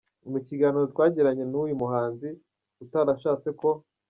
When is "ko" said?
3.61-3.69